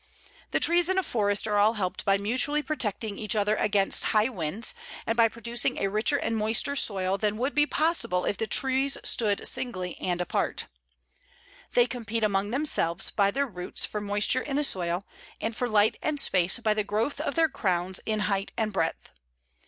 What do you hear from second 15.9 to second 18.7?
and space by the growth of their crowns in height